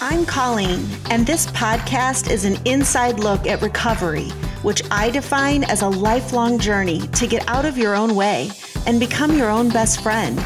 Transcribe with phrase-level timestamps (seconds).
[0.00, 4.30] I'm Colleen, and this podcast is an inside look at recovery,
[4.62, 8.50] which I define as a lifelong journey to get out of your own way
[8.86, 10.38] and become your own best friend.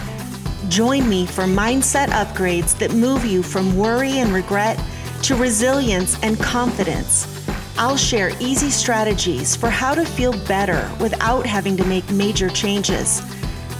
[0.68, 4.78] Join me for mindset upgrades that move you from worry and regret
[5.22, 7.26] to resilience and confidence.
[7.78, 13.22] I'll share easy strategies for how to feel better without having to make major changes.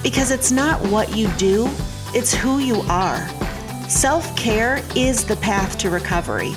[0.02, 1.68] Because it's not what you do,
[2.14, 3.28] it's who you are.
[3.88, 6.54] Self care is the path to recovery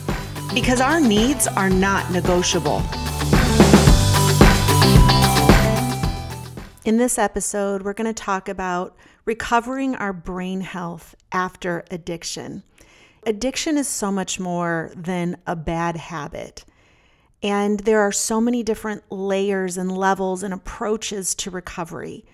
[0.53, 2.81] because our needs are not negotiable.
[6.83, 8.95] In this episode, we're going to talk about
[9.25, 12.63] recovering our brain health after addiction.
[13.25, 16.65] Addiction is so much more than a bad habit.
[17.43, 22.25] And there are so many different layers and levels and approaches to recovery.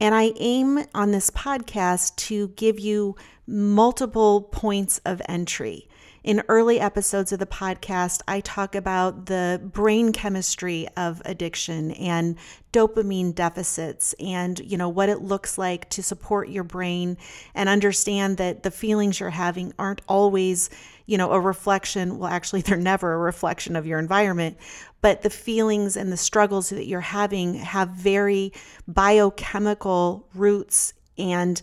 [0.00, 3.16] And I aim on this podcast to give you
[3.46, 5.88] multiple points of entry.
[6.24, 12.36] In early episodes of the podcast, I talk about the brain chemistry of addiction and
[12.72, 17.18] dopamine deficits and you know what it looks like to support your brain
[17.54, 20.70] and understand that the feelings you're having aren't always
[21.06, 24.56] you know a reflection well actually they're never a reflection of your environment
[25.00, 28.52] but the feelings and the struggles that you're having have very
[28.88, 31.60] biochemical roots and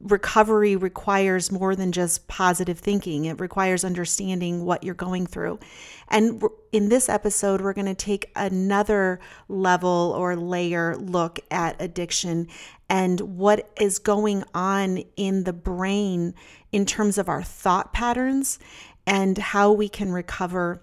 [0.00, 3.26] recovery requires more than just positive thinking.
[3.26, 5.58] It requires understanding what you're going through.
[6.08, 12.48] And in this episode, we're going to take another level or layer look at addiction
[12.88, 16.34] and what is going on in the brain
[16.72, 18.58] in terms of our thought patterns
[19.06, 20.82] and how we can recover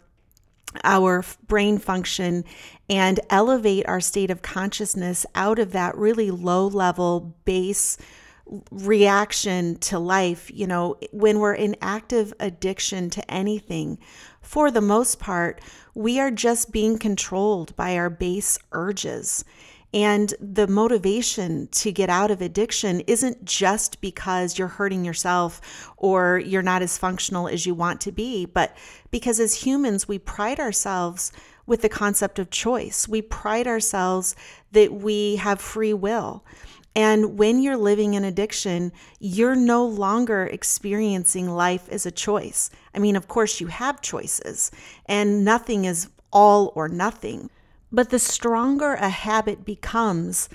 [0.83, 2.43] our brain function
[2.89, 7.97] and elevate our state of consciousness out of that really low level base
[8.71, 13.97] reaction to life, you know, when we're in active addiction to anything,
[14.41, 15.59] for the most part,
[15.93, 19.43] we are just being controlled by our base urges.
[19.97, 26.37] And the motivation to get out of addiction isn't just because you're hurting yourself or
[26.37, 28.77] you're not as functional as you want to be, but
[29.09, 31.31] because as humans, we pride ourselves
[31.65, 33.07] with the concept of choice.
[33.07, 34.35] We pride ourselves
[34.71, 36.45] that we have free will.
[36.95, 42.69] And when you're living in addiction, you're no longer experiencing life as a choice.
[42.93, 44.69] I mean, of course, you have choices,
[45.07, 47.49] and nothing is all or nothing.
[47.91, 50.49] But the stronger a habit becomes,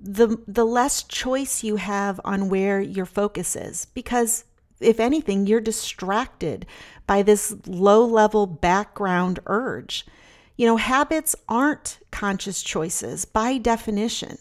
[0.00, 3.86] the, the less choice you have on where your focus is.
[3.86, 4.44] Because
[4.80, 6.66] if anything, you're distracted
[7.06, 10.06] by this low level background urge.
[10.56, 14.38] You know, habits aren't conscious choices by definition.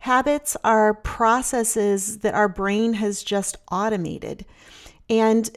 [0.00, 4.44] Habits are processes that our brain has just automated.
[5.08, 5.50] And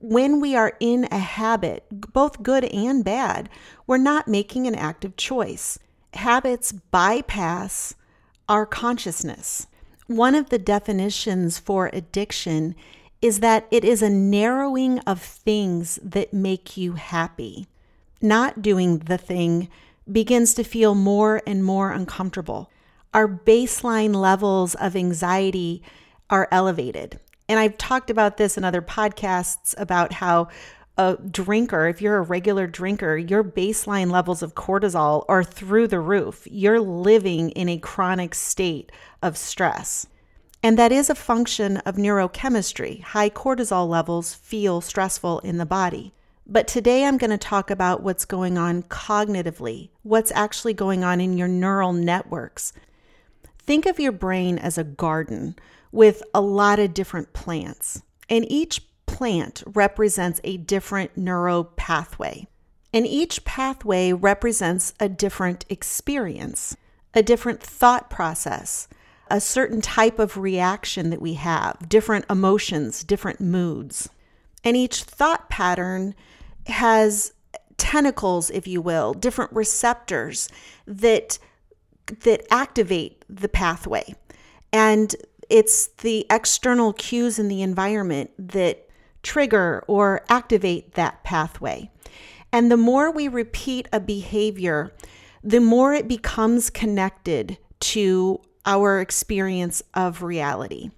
[0.00, 3.48] when we are in a habit, both good and bad,
[3.86, 5.78] we're not making an active choice.
[6.16, 7.94] Habits bypass
[8.48, 9.66] our consciousness.
[10.06, 12.74] One of the definitions for addiction
[13.22, 17.66] is that it is a narrowing of things that make you happy.
[18.20, 19.68] Not doing the thing
[20.10, 22.70] begins to feel more and more uncomfortable
[23.16, 25.82] our baseline levels of anxiety
[26.28, 27.18] are elevated.
[27.48, 30.48] And I've talked about this in other podcasts about how
[30.98, 36.00] a drinker, if you're a regular drinker, your baseline levels of cortisol are through the
[36.00, 36.46] roof.
[36.50, 38.90] You're living in a chronic state
[39.22, 40.06] of stress.
[40.62, 43.02] And that is a function of neurochemistry.
[43.02, 46.12] High cortisol levels feel stressful in the body.
[46.46, 51.20] But today I'm going to talk about what's going on cognitively, what's actually going on
[51.20, 52.72] in your neural networks,
[53.66, 55.56] Think of your brain as a garden
[55.90, 58.86] with a lot of different plants, and each
[59.16, 62.46] plant represents a different neuro pathway.
[62.92, 66.76] And each pathway represents a different experience,
[67.14, 68.88] a different thought process,
[69.30, 74.10] a certain type of reaction that we have, different emotions, different moods.
[74.62, 76.14] And each thought pattern
[76.66, 77.32] has
[77.78, 80.50] tentacles, if you will, different receptors
[80.86, 81.38] that
[82.20, 84.14] that activate the pathway.
[84.74, 85.16] And
[85.48, 88.85] it's the external cues in the environment that
[89.26, 91.90] trigger or activate that pathway.
[92.52, 94.92] And the more we repeat a behavior,
[95.42, 100.90] the more it becomes connected to our experience of reality.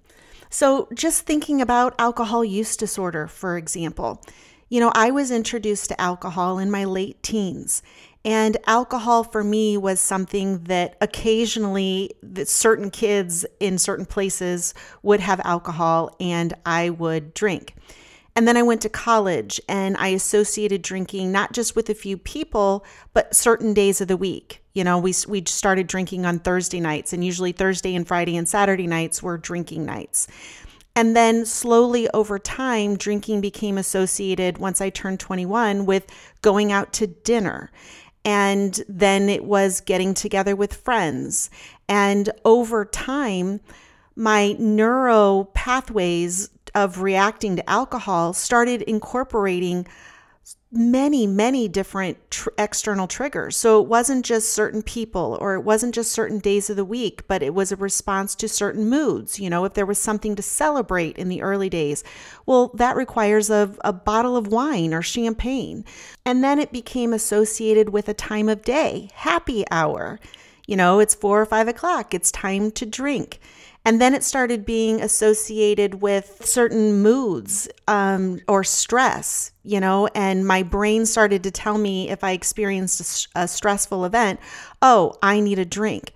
[0.51, 4.21] So, just thinking about alcohol use disorder, for example,
[4.69, 7.81] you know, I was introduced to alcohol in my late teens,
[8.25, 15.21] And alcohol for me was something that occasionally that certain kids in certain places would
[15.21, 17.75] have alcohol and I would drink.
[18.39, 22.15] And then I went to college and I associated drinking not just with a few
[22.15, 24.63] people, but certain days of the week.
[24.73, 28.47] You know, we, we started drinking on Thursday nights, and usually Thursday and Friday and
[28.47, 30.25] Saturday nights were drinking nights.
[30.95, 36.07] And then slowly over time, drinking became associated once I turned 21 with
[36.41, 37.69] going out to dinner.
[38.23, 41.49] And then it was getting together with friends.
[41.89, 43.59] And over time,
[44.15, 49.87] my neuro pathways of reacting to alcohol started incorporating
[50.71, 53.57] many, many different tr- external triggers.
[53.57, 57.27] So it wasn't just certain people or it wasn't just certain days of the week,
[57.27, 59.39] but it was a response to certain moods.
[59.39, 62.03] You know, if there was something to celebrate in the early days,
[62.45, 65.85] well, that requires a, a bottle of wine or champagne.
[66.23, 70.19] And then it became associated with a time of day, happy hour.
[70.67, 73.39] You know, it's four or five o'clock, it's time to drink.
[73.85, 80.45] And then it started being associated with certain moods um, or stress, you know, and
[80.45, 84.39] my brain started to tell me if I experienced a, a stressful event,
[84.81, 86.13] oh, I need a drink.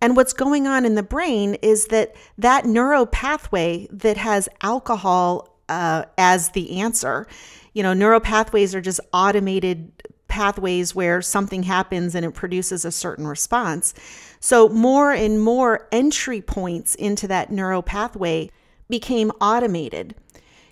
[0.00, 5.56] And what's going on in the brain is that that neuro pathway that has alcohol
[5.68, 7.26] uh, as the answer,
[7.74, 9.92] you know, neural pathways are just automated
[10.30, 13.92] pathways where something happens and it produces a certain response.
[14.40, 18.50] So, more and more entry points into that neural pathway
[18.88, 20.14] became automated.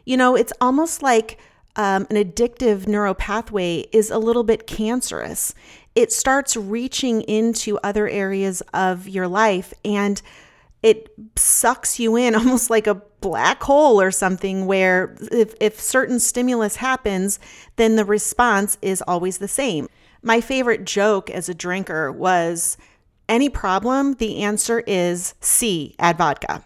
[0.07, 1.39] You know, it's almost like
[1.77, 5.55] um, an addictive neural pathway is a little bit cancerous.
[5.95, 10.21] It starts reaching into other areas of your life and
[10.83, 16.21] it sucks you in almost like a black hole or something where if, if certain
[16.21, 17.39] stimulus happens,
[17.77, 19.89] then the response is always the same.
[20.23, 22.77] My favorite joke as a drinker was
[23.29, 26.65] any problem, the answer is C, add vodka.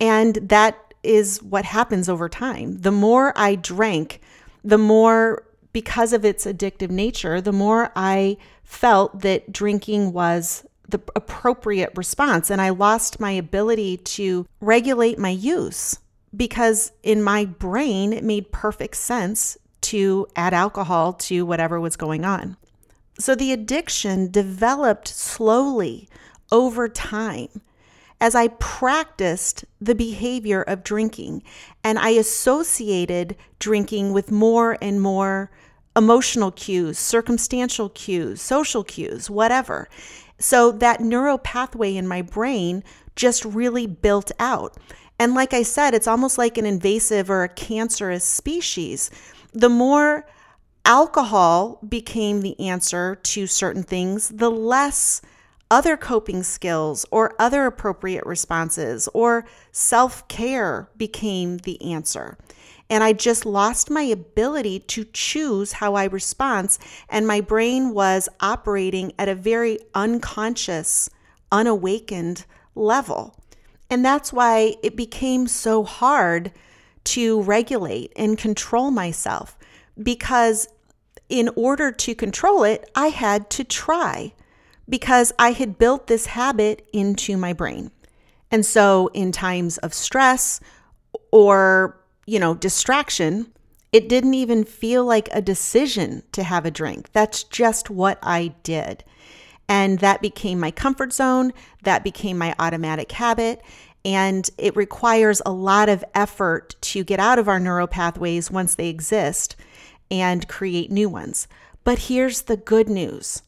[0.00, 2.78] And that is what happens over time.
[2.80, 4.20] The more I drank,
[4.62, 11.00] the more, because of its addictive nature, the more I felt that drinking was the
[11.14, 12.50] appropriate response.
[12.50, 15.98] And I lost my ability to regulate my use
[16.36, 22.24] because in my brain, it made perfect sense to add alcohol to whatever was going
[22.24, 22.56] on.
[23.18, 26.08] So the addiction developed slowly
[26.52, 27.48] over time
[28.20, 31.42] as I practiced the behavior of drinking
[31.84, 35.50] and I associated drinking with more and more
[35.96, 39.88] emotional cues, circumstantial cues, social cues, whatever.
[40.38, 42.84] So that neural pathway in my brain
[43.16, 44.76] just really built out.
[45.18, 49.10] And like I said, it's almost like an invasive or a cancerous species.
[49.52, 50.26] The more
[50.84, 55.20] alcohol became the answer to certain things, the less
[55.70, 62.38] other coping skills or other appropriate responses or self care became the answer.
[62.90, 66.78] And I just lost my ability to choose how I respond.
[67.08, 71.10] And my brain was operating at a very unconscious,
[71.52, 73.36] unawakened level.
[73.90, 76.52] And that's why it became so hard
[77.04, 79.56] to regulate and control myself
[80.02, 80.68] because
[81.28, 84.32] in order to control it, I had to try
[84.88, 87.90] because I had built this habit into my brain.
[88.50, 90.60] And so, in times of stress
[91.30, 93.50] or you know, distraction,
[93.90, 97.10] it didn't even feel like a decision to have a drink.
[97.12, 99.02] That's just what I did.
[99.66, 101.54] And that became my comfort zone.
[101.84, 103.62] That became my automatic habit.
[104.04, 108.74] And it requires a lot of effort to get out of our neural pathways once
[108.74, 109.56] they exist
[110.10, 111.48] and create new ones.
[111.82, 113.42] But here's the good news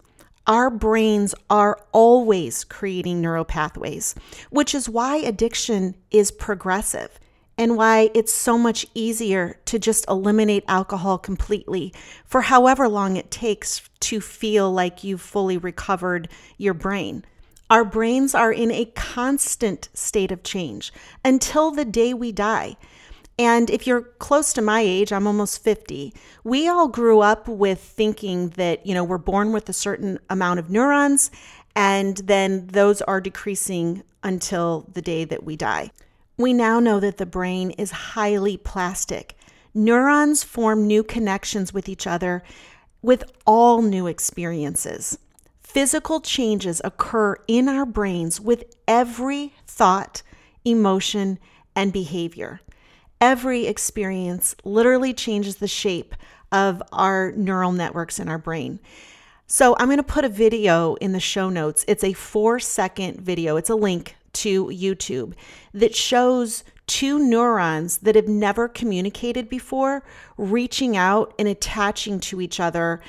[0.46, 4.14] our brains are always creating neural pathways,
[4.48, 7.20] which is why addiction is progressive
[7.60, 11.92] and why it's so much easier to just eliminate alcohol completely
[12.24, 16.26] for however long it takes to feel like you've fully recovered
[16.56, 17.22] your brain.
[17.68, 20.90] Our brains are in a constant state of change
[21.22, 22.78] until the day we die.
[23.38, 27.78] And if you're close to my age, I'm almost 50, we all grew up with
[27.78, 31.30] thinking that, you know, we're born with a certain amount of neurons
[31.76, 35.90] and then those are decreasing until the day that we die.
[36.40, 39.36] We now know that the brain is highly plastic.
[39.74, 42.42] Neurons form new connections with each other
[43.02, 45.18] with all new experiences.
[45.60, 50.22] Physical changes occur in our brains with every thought,
[50.64, 51.38] emotion,
[51.76, 52.62] and behavior.
[53.20, 56.14] Every experience literally changes the shape
[56.50, 58.80] of our neural networks in our brain.
[59.46, 61.84] So I'm going to put a video in the show notes.
[61.86, 65.34] It's a four second video, it's a link to YouTube
[65.72, 70.02] that shows two neurons that have never communicated before
[70.36, 73.00] reaching out and attaching to each other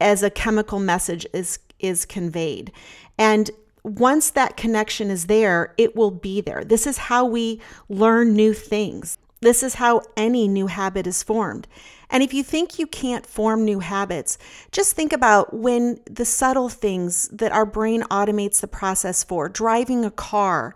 [0.00, 2.72] as a chemical message is is conveyed.
[3.18, 3.50] And
[3.82, 6.64] once that connection is there, it will be there.
[6.64, 9.18] This is how we learn new things.
[9.44, 11.68] This is how any new habit is formed.
[12.08, 14.38] And if you think you can't form new habits,
[14.72, 20.02] just think about when the subtle things that our brain automates the process for, driving
[20.02, 20.74] a car.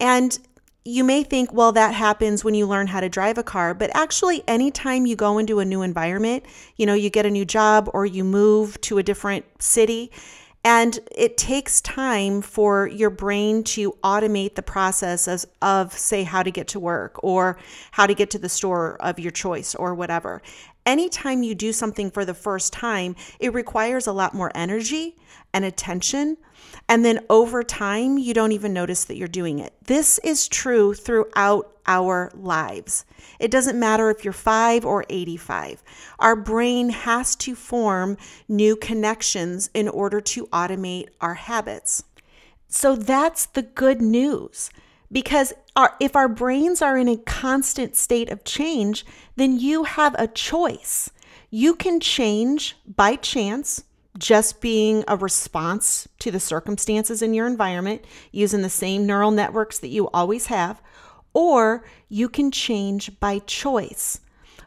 [0.00, 0.36] And
[0.84, 3.94] you may think, well, that happens when you learn how to drive a car, but
[3.94, 6.44] actually, anytime you go into a new environment,
[6.76, 10.10] you know, you get a new job or you move to a different city,
[10.64, 16.42] and it takes time for your brain to automate the process of, of, say, how
[16.42, 17.56] to get to work or
[17.92, 20.42] how to get to the store of your choice or whatever.
[20.86, 25.16] Anytime you do something for the first time, it requires a lot more energy
[25.52, 26.36] and attention.
[26.88, 29.74] And then over time, you don't even notice that you're doing it.
[29.84, 33.04] This is true throughout our lives.
[33.38, 35.82] It doesn't matter if you're five or 85.
[36.18, 38.16] Our brain has to form
[38.46, 42.04] new connections in order to automate our habits.
[42.68, 44.70] So that's the good news.
[45.10, 50.14] Because our, if our brains are in a constant state of change, then you have
[50.18, 51.10] a choice.
[51.50, 53.84] You can change by chance,
[54.18, 59.78] just being a response to the circumstances in your environment using the same neural networks
[59.78, 60.82] that you always have,
[61.32, 64.20] or you can change by choice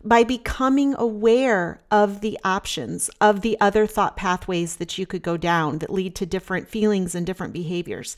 [0.03, 5.37] by becoming aware of the options of the other thought pathways that you could go
[5.37, 8.17] down that lead to different feelings and different behaviors,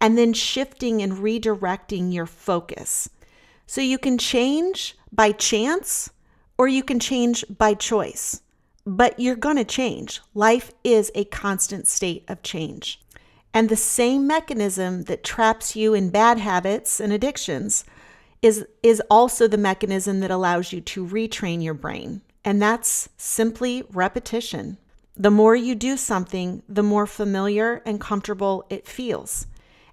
[0.00, 3.08] and then shifting and redirecting your focus.
[3.66, 6.10] So you can change by chance
[6.56, 8.40] or you can change by choice,
[8.86, 10.20] but you're going to change.
[10.34, 13.00] Life is a constant state of change.
[13.52, 17.84] And the same mechanism that traps you in bad habits and addictions
[18.44, 22.20] is is also the mechanism that allows you to retrain your brain.
[22.44, 24.76] And that's simply repetition.
[25.16, 29.46] The more you do something, the more familiar and comfortable it feels.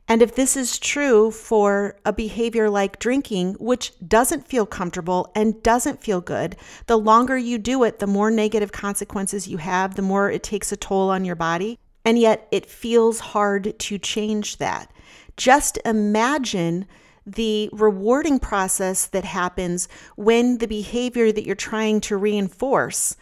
[0.06, 5.64] And if this is true for a behavior like drinking, which doesn't feel comfortable and
[5.64, 10.02] doesn't feel good, the longer you do it, the more negative consequences you have, the
[10.02, 11.80] more it takes a toll on your body.
[12.04, 14.92] And yet it feels hard to change that.
[15.38, 16.88] Just imagine
[17.26, 23.16] the rewarding process that happens when the behavior that you're trying to reinforce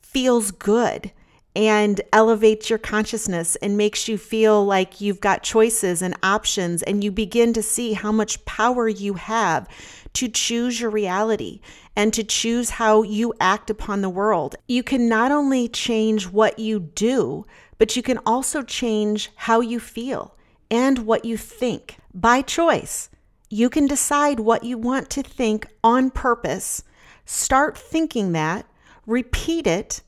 [0.00, 1.12] feels good
[1.54, 7.04] and elevates your consciousness and makes you feel like you've got choices and options, and
[7.04, 9.68] you begin to see how much power you have
[10.14, 11.60] to choose your reality
[11.94, 14.56] and to choose how you act upon the world.
[14.66, 17.46] You can not only change what you do,
[17.76, 20.34] but you can also change how you feel
[20.70, 23.10] and what you think by choice.
[23.52, 26.84] You can decide what you want to think on purpose,
[27.26, 28.64] start thinking that,
[29.06, 30.00] repeat it,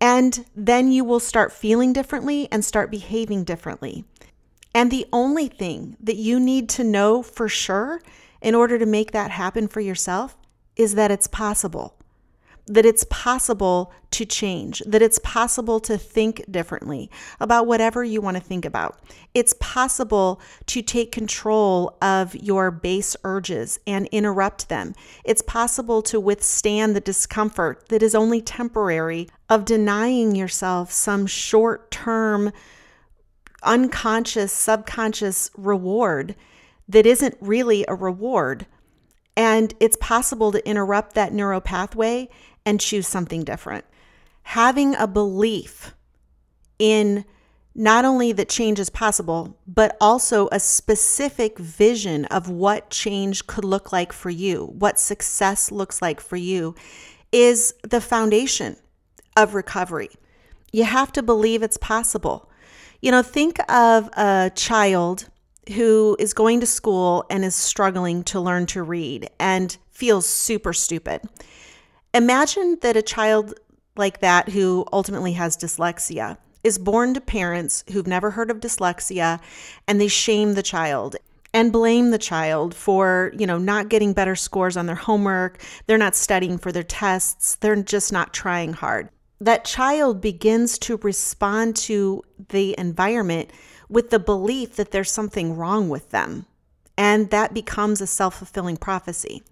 [0.00, 4.06] and then you will start feeling differently and start behaving differently.
[4.74, 8.00] And the only thing that you need to know for sure
[8.40, 10.34] in order to make that happen for yourself
[10.76, 11.95] is that it's possible
[12.66, 18.36] that it's possible to change, that it's possible to think differently about whatever you want
[18.36, 18.98] to think about.
[19.34, 24.94] It's possible to take control of your base urges and interrupt them.
[25.24, 31.90] It's possible to withstand the discomfort that is only temporary of denying yourself some short
[31.90, 32.52] term,
[33.62, 36.34] unconscious, subconscious reward
[36.88, 38.66] that isn't really a reward.
[39.36, 42.28] And it's possible to interrupt that neural pathway
[42.66, 43.86] and choose something different.
[44.42, 45.94] Having a belief
[46.78, 47.24] in
[47.74, 53.64] not only that change is possible, but also a specific vision of what change could
[53.64, 56.74] look like for you, what success looks like for you,
[57.32, 58.76] is the foundation
[59.36, 60.10] of recovery.
[60.72, 62.50] You have to believe it's possible.
[63.02, 65.28] You know, think of a child
[65.74, 70.72] who is going to school and is struggling to learn to read and feels super
[70.72, 71.20] stupid.
[72.16, 73.52] Imagine that a child
[73.94, 79.38] like that who ultimately has dyslexia is born to parents who've never heard of dyslexia
[79.86, 81.16] and they shame the child
[81.52, 85.98] and blame the child for, you know, not getting better scores on their homework, they're
[85.98, 89.10] not studying for their tests, they're just not trying hard.
[89.38, 93.50] That child begins to respond to the environment
[93.90, 96.46] with the belief that there's something wrong with them.
[96.96, 99.42] And that becomes a self fulfilling prophecy.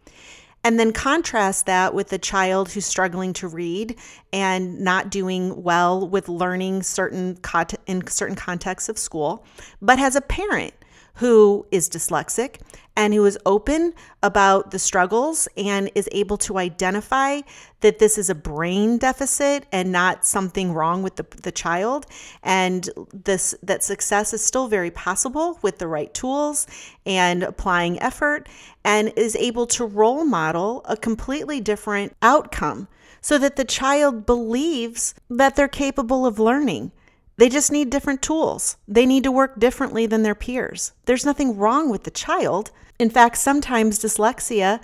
[0.65, 3.97] And then contrast that with a child who's struggling to read
[4.33, 7.39] and not doing well with learning certain
[7.87, 9.45] in certain contexts of school,
[9.83, 10.73] but has a parent
[11.17, 12.57] who is dyslexic
[12.97, 17.41] and who is open about the struggles and is able to identify
[17.81, 22.07] that this is a brain deficit and not something wrong with the, the child.
[22.43, 26.67] And this that success is still very possible with the right tools
[27.05, 28.49] and applying effort
[28.85, 32.89] and is able to role model a completely different outcome
[33.21, 36.93] so that the child believes that they're capable of learning
[37.37, 38.77] they just need different tools.
[38.87, 40.93] They need to work differently than their peers.
[41.07, 42.71] There's nothing wrong with the child.
[42.99, 44.81] In fact, sometimes dyslexia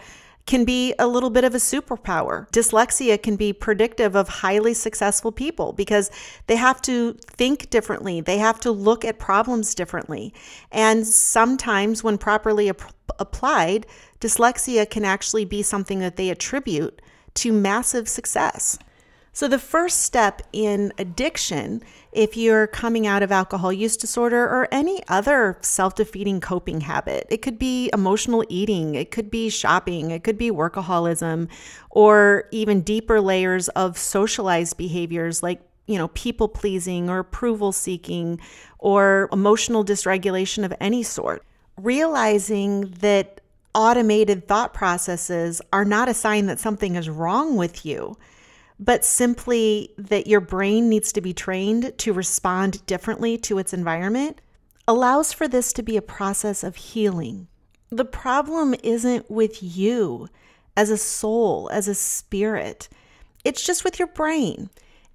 [0.47, 2.51] can be a little bit of a superpower.
[2.51, 6.11] Dyslexia can be predictive of highly successful people because
[6.49, 10.35] they have to think differently, they have to look at problems differently.
[10.73, 13.87] And sometimes, when properly ap- applied,
[14.21, 17.01] dyslexia can actually be something that they attribute
[17.35, 18.77] to massive success.
[19.33, 24.67] So, the first step in addiction, if you're coming out of alcohol use disorder or
[24.73, 30.11] any other self defeating coping habit, it could be emotional eating, it could be shopping,
[30.11, 31.49] it could be workaholism,
[31.91, 38.41] or even deeper layers of socialized behaviors like you know, people pleasing or approval seeking
[38.79, 41.45] or emotional dysregulation of any sort.
[41.77, 43.41] Realizing that
[43.75, 48.17] automated thought processes are not a sign that something is wrong with you
[48.81, 54.41] but simply that your brain needs to be trained to respond differently to its environment
[54.89, 57.47] allows for this to be a process of healing.
[57.91, 60.29] The problem isn't with you
[60.77, 62.89] as a soul, as a spirit,
[63.45, 64.71] it's just with your brain.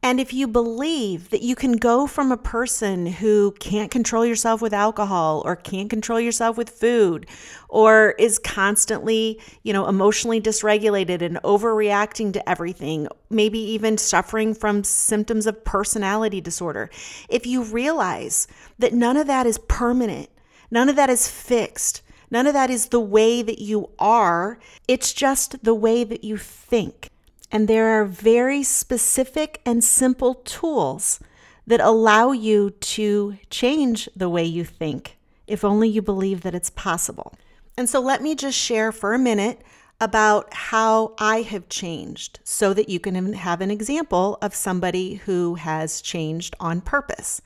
[0.06, 4.62] And if you believe that you can go from a person who can't control yourself
[4.62, 7.26] with alcohol or can't control yourself with food
[7.70, 14.84] or is constantly, you know, emotionally dysregulated and overreacting to everything, maybe even suffering from
[14.84, 16.92] symptoms of personality disorder,
[17.28, 18.48] if you realize
[18.78, 20.30] that none of that is permanent,
[20.70, 25.14] none of that is fixed, none of that is the way that you are, it's
[25.14, 27.10] just the way that you think.
[27.56, 31.22] And there are very specific and simple tools
[31.66, 36.70] that allow you to change the way you think, if only you believe that it's
[36.70, 37.34] possible.
[37.78, 39.62] And so let me just share for a minute
[40.02, 45.56] about how I have changed so that you can have an example of somebody who
[45.56, 47.42] has changed on purpose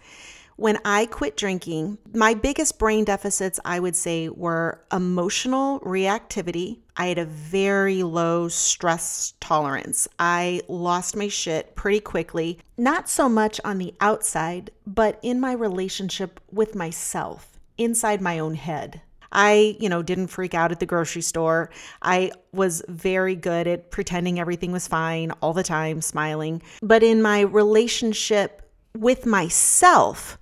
[0.60, 6.80] when I quit drinking, my biggest brain deficits, I would say, were emotional reactivity.
[6.98, 10.06] I had a very low stress tolerance.
[10.20, 15.54] I lost my shit pretty quickly, not so much on the outside, but in my
[15.54, 19.02] relationship with myself, inside my own head.
[19.32, 21.70] I, you know, didn't freak out at the grocery store.
[22.02, 26.62] I was very good at pretending everything was fine all the time, smiling.
[26.82, 30.38] But in my relationship with myself,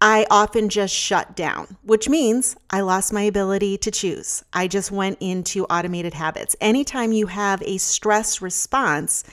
[0.00, 4.44] I often just shut down, which means I lost my ability to choose.
[4.52, 6.54] I just went into automated habits.
[6.60, 9.24] Anytime you have a stress response,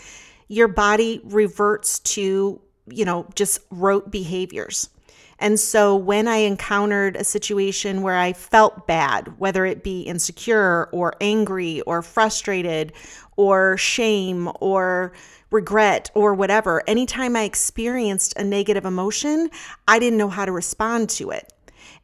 [0.48, 4.90] your body reverts to, you know, just rote behaviors.
[5.38, 10.90] And so when I encountered a situation where I felt bad, whether it be insecure
[10.92, 12.94] or angry or frustrated
[13.36, 15.14] or shame or
[15.56, 19.50] regret or whatever, anytime I experienced a negative emotion,
[19.88, 21.52] I didn't know how to respond to it.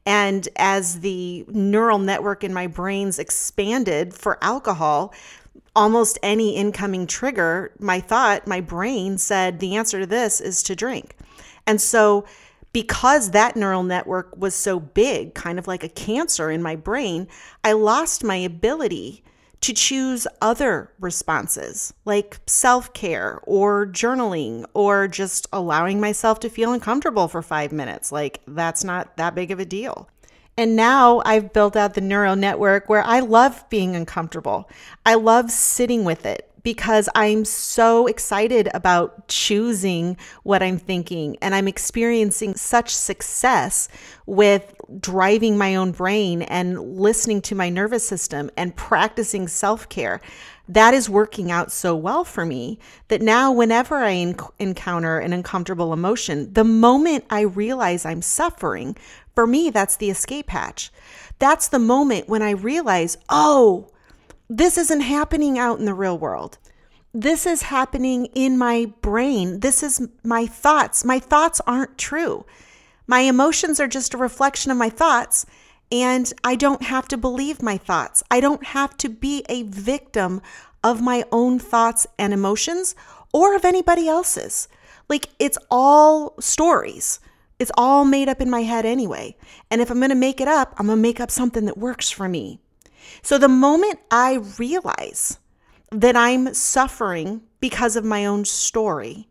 [0.06, 5.14] And as the neural network in my brains expanded for alcohol,
[5.76, 10.76] almost any incoming trigger, my thought, my brain said the answer to this is to
[10.76, 11.16] drink.
[11.68, 12.26] And so,
[12.74, 17.28] because that neural network was so big, kind of like a cancer in my brain,
[17.66, 19.24] I lost my ability
[19.62, 26.74] to choose other responses like self care or journaling or just allowing myself to feel
[26.74, 28.12] uncomfortable for five minutes.
[28.12, 30.10] Like, that's not that big of a deal.
[30.58, 34.70] And now I've built out the neural network where I love being uncomfortable.
[35.06, 41.38] I love sitting with it because I'm so excited about choosing what I'm thinking.
[41.42, 43.88] And I'm experiencing such success
[44.26, 50.22] with driving my own brain and listening to my nervous system and practicing self care.
[50.68, 55.34] That is working out so well for me that now, whenever I enc- encounter an
[55.34, 58.96] uncomfortable emotion, the moment I realize I'm suffering,
[59.36, 60.92] for me, that's the escape hatch.
[61.40, 63.92] That's the moment when I realize, oh,
[64.54, 66.58] this isn't happening out in the real world.
[67.14, 69.62] This is happening in my brain.
[69.62, 71.06] This is my thoughts.
[71.06, 72.46] My thoughts aren't true.
[73.08, 75.46] My emotions are just a reflection of my thoughts.
[75.90, 78.24] And I don't have to believe my thoughts.
[78.30, 80.42] I don't have to be a victim
[80.84, 82.94] of my own thoughts and emotions
[83.32, 84.68] or of anybody else's.
[85.08, 87.22] Like it's all stories.
[87.58, 89.38] It's all made up in my head anyway.
[89.70, 91.78] And if I'm going to make it up, I'm going to make up something that
[91.78, 92.60] works for me.
[93.22, 95.40] So the moment I realize
[95.92, 99.28] that I'm suffering because of my own story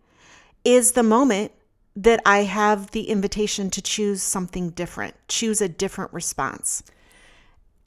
[0.64, 1.52] is the moment
[1.96, 6.82] that I have the invitation to choose something different, choose a different response.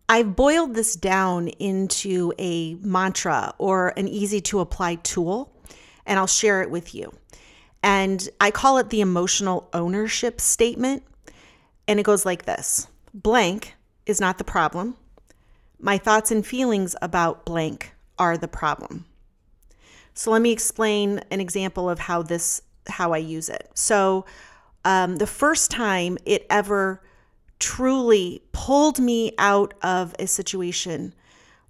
[0.10, 5.56] I've boiled this down into a mantra or an easy to apply tool,
[6.06, 7.14] and I'll share it with you.
[7.82, 11.04] And I call it the emotional ownership statement.
[11.88, 14.96] And it goes like this blank is not the problem.
[15.84, 19.04] My thoughts and feelings about blank are the problem.
[20.14, 23.70] So let me explain an example of how this how I use it.
[23.74, 24.26] So
[24.86, 27.02] um, the first time it ever
[27.60, 31.14] truly pulled me out of a situation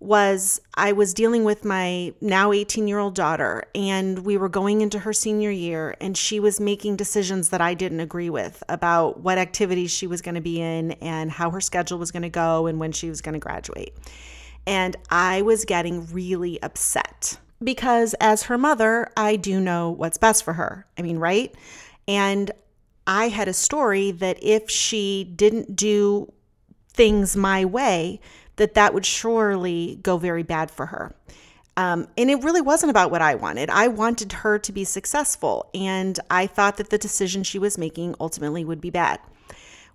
[0.03, 4.81] was I was dealing with my now 18 year old daughter, and we were going
[4.81, 9.21] into her senior year, and she was making decisions that I didn't agree with about
[9.21, 12.29] what activities she was going to be in, and how her schedule was going to
[12.29, 13.93] go, and when she was going to graduate.
[14.67, 20.43] And I was getting really upset because, as her mother, I do know what's best
[20.43, 20.85] for her.
[20.97, 21.53] I mean, right?
[22.07, 22.51] And
[23.07, 26.31] I had a story that if she didn't do
[26.93, 28.19] things my way,
[28.55, 31.13] that that would surely go very bad for her.
[31.75, 33.69] Um, and it really wasn't about what I wanted.
[33.69, 38.15] I wanted her to be successful, and I thought that the decision she was making
[38.19, 39.19] ultimately would be bad.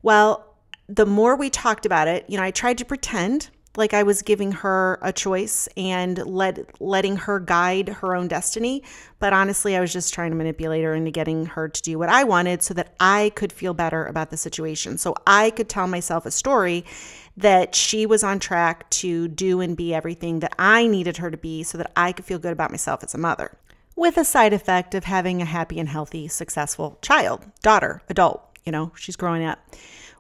[0.03, 0.57] Well,
[0.89, 4.23] the more we talked about it, you know, I tried to pretend like I was
[4.23, 8.83] giving her a choice and let letting her guide her own destiny,
[9.21, 12.09] but honestly, I was just trying to manipulate her into getting her to do what
[12.09, 14.99] I wanted so that I could feel better about the situation.
[14.99, 16.85] So I could tell myself a story
[17.39, 21.37] that she was on track to do and be everything that I needed her to
[21.37, 23.57] be so that I could feel good about myself as a mother.
[23.95, 28.73] With a side effect of having a happy and healthy, successful child, daughter, adult, you
[28.73, 29.61] know, she's growing up.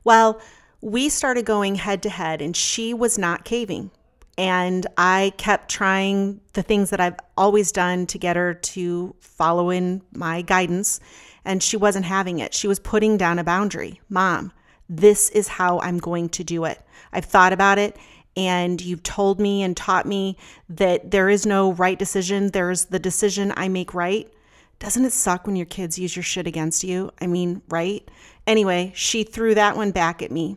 [0.04, 0.40] Well,
[0.80, 3.90] we started going head to head, and she was not caving.
[4.36, 9.70] And I kept trying the things that I've always done to get her to follow
[9.70, 11.00] in my guidance,
[11.44, 12.54] and she wasn't having it.
[12.54, 14.00] She was putting down a boundary.
[14.08, 14.52] Mom,
[14.88, 16.80] this is how I'm going to do it.
[17.12, 17.96] I've thought about it,
[18.36, 20.36] and you've told me and taught me
[20.68, 24.32] that there is no right decision, there's the decision I make right.
[24.78, 27.10] Doesn't it suck when your kids use your shit against you?
[27.20, 28.08] I mean, right?
[28.46, 30.56] Anyway, she threw that one back at me.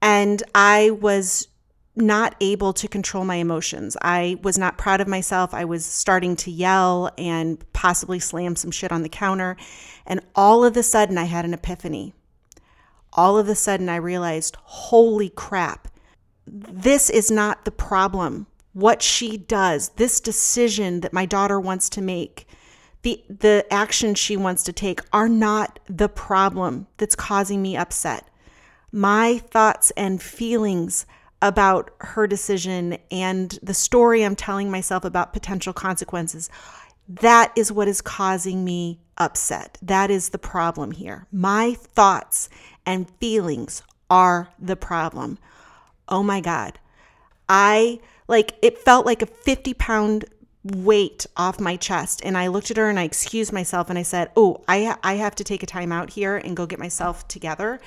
[0.00, 1.48] And I was
[1.94, 3.96] not able to control my emotions.
[4.00, 5.52] I was not proud of myself.
[5.52, 9.56] I was starting to yell and possibly slam some shit on the counter.
[10.06, 12.14] And all of a sudden, I had an epiphany.
[13.12, 15.88] All of a sudden, I realized, holy crap,
[16.46, 18.46] this is not the problem.
[18.72, 22.46] What she does, this decision that my daughter wants to make,
[23.02, 28.28] the, the actions she wants to take are not the problem that's causing me upset
[28.92, 31.06] my thoughts and feelings
[31.40, 36.50] about her decision and the story I'm telling myself about potential consequences.
[37.08, 39.76] That is what is causing me upset.
[39.82, 41.26] That is the problem here.
[41.32, 42.48] My thoughts
[42.86, 45.38] and feelings are the problem.
[46.08, 46.78] Oh my God.
[47.48, 50.24] I like it felt like a 50 pound
[50.64, 54.02] weight off my chest and I looked at her and I excused myself and I
[54.02, 57.26] said, "Oh, I I have to take a time out here and go get myself
[57.26, 57.80] together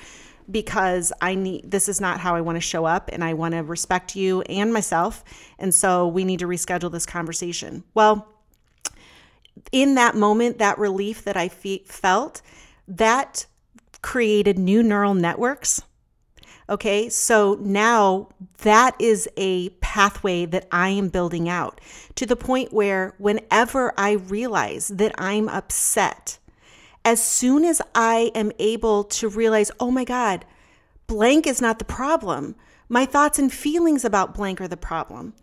[0.50, 3.54] because I need this is not how I want to show up and I want
[3.54, 5.24] to respect you and myself.
[5.58, 7.84] And so we need to reschedule this conversation.
[7.94, 8.28] Well,
[9.72, 12.42] in that moment, that relief that I fe- felt,
[12.86, 13.46] that
[14.06, 15.82] created new neural networks.
[16.70, 21.80] Okay, so now that is a pathway that I am building out
[22.14, 26.38] to the point where whenever I realize that I'm upset,
[27.04, 30.44] as soon as I am able to realize, oh my God,
[31.08, 32.54] blank is not the problem.
[32.88, 35.34] My thoughts and feelings about blank are the problem.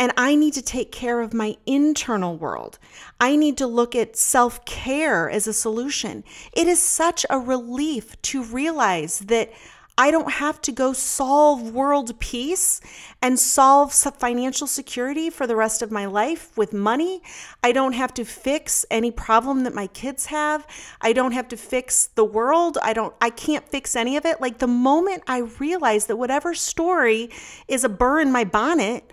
[0.00, 2.78] And I need to take care of my internal world.
[3.20, 6.24] I need to look at self care as a solution.
[6.54, 9.52] It is such a relief to realize that
[9.98, 12.80] I don't have to go solve world peace
[13.20, 17.22] and solve financial security for the rest of my life with money.
[17.62, 20.66] I don't have to fix any problem that my kids have.
[21.02, 22.78] I don't have to fix the world.
[22.82, 24.40] I don't I can't fix any of it.
[24.40, 27.28] Like the moment I realize that whatever story
[27.68, 29.12] is a burr in my bonnet,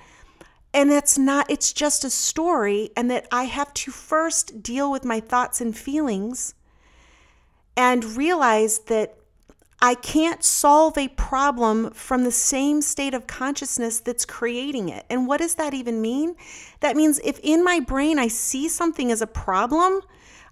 [0.78, 5.04] and that's not it's just a story and that I have to first deal with
[5.04, 6.54] my thoughts and feelings
[7.76, 9.18] and realize that
[9.82, 15.06] I can't solve a problem from the same state of consciousness that's creating it.
[15.10, 16.36] And what does that even mean?
[16.82, 20.02] That means if in my brain I see something as a problem,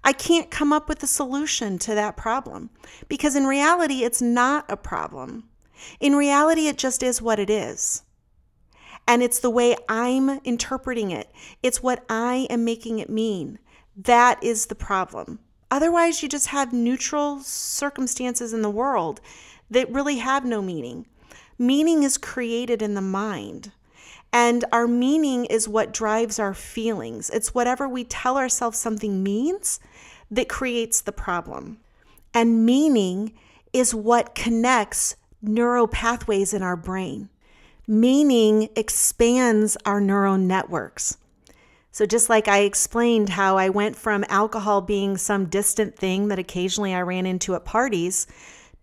[0.02, 2.70] I can't come up with a solution to that problem
[3.08, 5.44] because in reality, it's not a problem.
[6.00, 8.02] In reality, it just is what it is.
[9.06, 11.30] And it's the way I'm interpreting it,
[11.62, 13.58] it's what I am making it mean.
[13.96, 15.38] That is the problem.
[15.70, 19.20] Otherwise, you just have neutral circumstances in the world
[19.70, 21.06] that really have no meaning.
[21.58, 23.72] Meaning is created in the mind.
[24.32, 27.30] And our meaning is what drives our feelings.
[27.30, 29.80] It's whatever we tell ourselves something means
[30.30, 31.78] that creates the problem.
[32.34, 33.32] And meaning
[33.72, 37.30] is what connects neural pathways in our brain.
[37.86, 41.18] Meaning expands our neural networks.
[41.92, 46.38] So, just like I explained how I went from alcohol being some distant thing that
[46.38, 48.26] occasionally I ran into at parties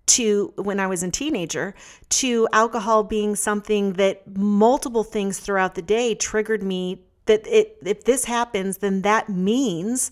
[0.05, 1.75] to when I was a teenager,
[2.09, 8.03] to alcohol being something that multiple things throughout the day triggered me that it, if
[8.03, 10.11] this happens, then that means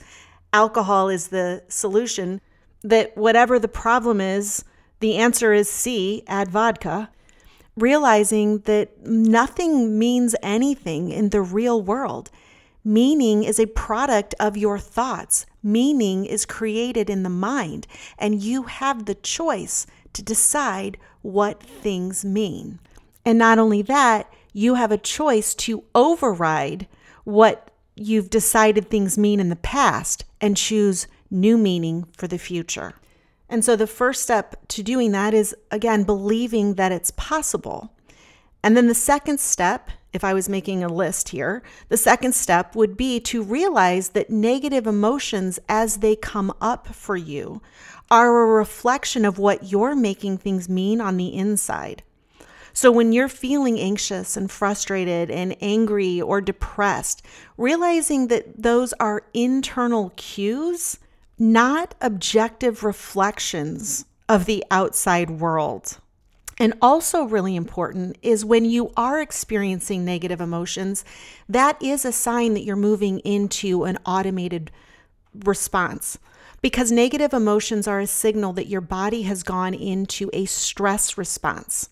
[0.54, 2.40] alcohol is the solution.
[2.84, 4.64] That whatever the problem is,
[5.02, 7.10] the answer is C, add vodka.
[7.82, 12.30] Realizing that nothing means anything in the real world.
[12.84, 15.48] Meaning is a product of your thoughts.
[15.64, 17.88] Meaning is created in the mind,
[18.20, 22.80] and you have the choice to decide what things mean.
[23.26, 26.88] And not only that, you have a choice to override
[27.24, 32.94] what you've decided things mean in the past and choose new meaning for the future.
[33.52, 37.94] And so the first step to doing that is, again, believing that it's possible.
[38.64, 42.78] And then the second step, if I was making a list here, the second step
[42.78, 47.62] would be to realize that negative emotions as they come up for you
[48.10, 52.04] are a reflection of what you're making things mean on the inside.
[52.72, 57.22] So when you're feeling anxious and frustrated and angry or depressed,
[57.58, 61.00] realizing that those are internal cues,
[61.42, 65.98] not objective reflections of the outside world.
[66.60, 71.04] And also, really important is when you are experiencing negative emotions,
[71.50, 74.70] that is a sign that you're moving into an automated
[75.44, 76.20] response.
[76.62, 81.90] Because negative emotions are a signal that your body has gone into a stress response.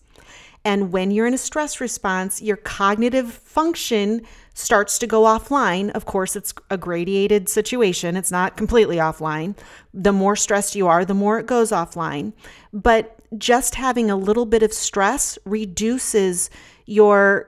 [0.64, 5.90] And when you're in a stress response, your cognitive function starts to go offline.
[5.90, 9.56] Of course, it's a gradated situation, it's not completely offline.
[9.94, 12.32] The more stressed you are, the more it goes offline.
[12.72, 16.50] But just having a little bit of stress reduces
[16.86, 17.46] your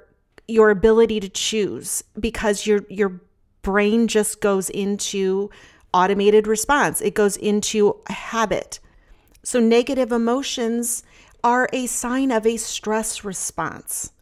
[0.49, 3.21] your ability to choose because your your
[3.63, 5.51] brain just goes into
[5.95, 7.01] automated response.
[7.01, 8.81] It goes into a habit.
[9.43, 11.03] So negative emotions
[11.45, 14.13] are a sign of a stress response.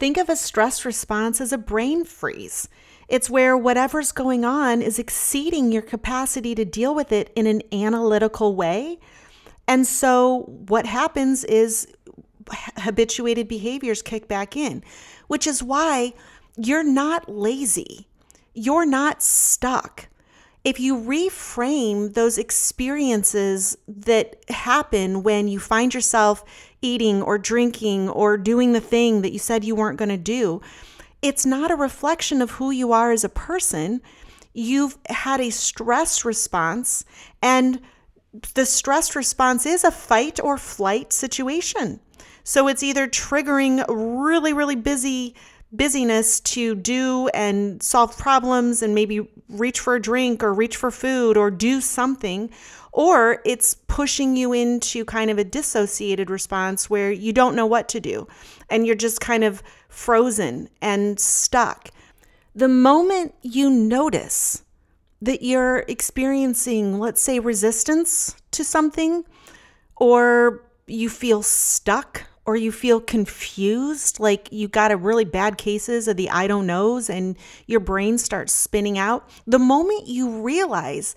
[0.00, 2.70] Think of a stress response as a brain freeze.
[3.06, 7.60] It's where whatever's going on is exceeding your capacity to deal with it in an
[7.70, 8.98] analytical way.
[9.68, 11.86] And so what happens is
[12.78, 14.82] habituated behaviors kick back in,
[15.28, 16.14] which is why
[16.56, 18.08] you're not lazy.
[18.54, 20.08] You're not stuck
[20.64, 26.44] if you reframe those experiences that happen when you find yourself
[26.82, 30.60] eating or drinking or doing the thing that you said you weren't going to do,
[31.22, 34.00] it's not a reflection of who you are as a person.
[34.52, 37.04] You've had a stress response,
[37.42, 37.80] and
[38.54, 42.00] the stress response is a fight or flight situation.
[42.42, 45.34] So it's either triggering really, really busy
[45.72, 50.90] busyness to do and solve problems and maybe reach for a drink or reach for
[50.90, 52.50] food or do something,
[52.92, 57.88] or it's pushing you into kind of a dissociated response where you don't know what
[57.88, 58.26] to do
[58.68, 61.90] and you're just kind of frozen and stuck.
[62.54, 64.64] The moment you notice
[65.22, 69.24] that you're experiencing, let's say, resistance to something,
[69.96, 76.08] or you feel stuck or you feel confused, like you got a really bad cases
[76.08, 81.14] of the I don't knows and your brain starts spinning out, the moment you realize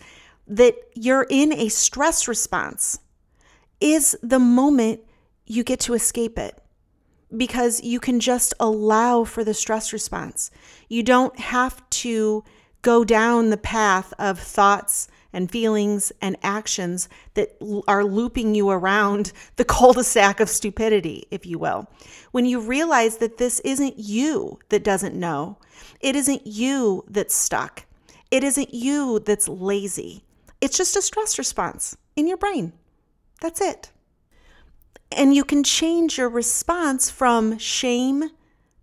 [0.54, 3.00] that you're in a stress response
[3.82, 5.02] is the moment
[5.48, 6.62] you get to escape it
[7.36, 10.52] because you can just allow for the stress response.
[10.88, 12.44] You don't have to
[12.84, 19.32] go down the path of thoughts and feelings and actions that are looping you around
[19.56, 21.90] the cul de sac of stupidity, if you will.
[22.32, 25.58] When you realize that this isn't you that doesn't know,
[26.00, 27.86] it isn't you that's stuck,
[28.30, 30.24] it isn't you that's lazy.
[30.64, 32.72] It's just a stress response in your brain.
[33.42, 33.92] That's it.
[35.12, 38.30] And you can change your response from shame,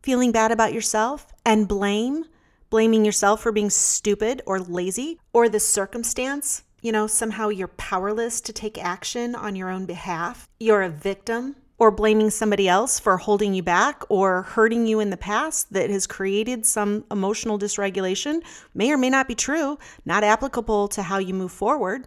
[0.03, 2.27] feeling bad about yourself, and blame,
[2.69, 6.65] blaming yourself for being stupid or lazy, or the circumstance.
[6.83, 10.47] You know, somehow you're powerless to take action on your own behalf.
[10.59, 15.09] You're a victim or blaming somebody else for holding you back or hurting you in
[15.09, 18.43] the past that has created some emotional dysregulation
[18.75, 22.07] may or may not be true, not applicable to how you move forward.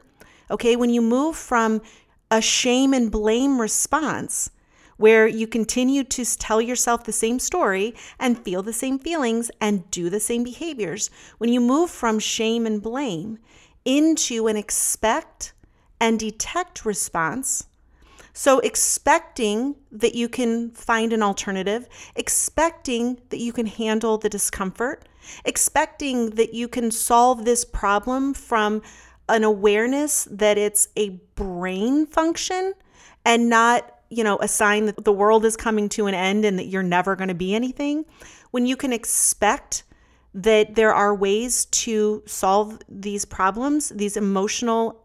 [0.52, 1.82] Okay, when you move from
[2.30, 4.52] a shame and blame response,
[4.98, 9.90] where you continue to tell yourself the same story and feel the same feelings and
[9.90, 11.10] do the same behaviors,
[11.40, 13.40] when you move from shame and blame
[13.86, 15.54] into an expect
[16.00, 17.66] and detect response,
[18.36, 25.08] so, expecting that you can find an alternative, expecting that you can handle the discomfort,
[25.46, 28.82] expecting that you can solve this problem from
[29.30, 32.74] an awareness that it's a brain function
[33.24, 36.58] and not, you know, a sign that the world is coming to an end and
[36.58, 38.04] that you're never going to be anything.
[38.50, 39.84] When you can expect
[40.34, 45.04] that there are ways to solve these problems, these emotional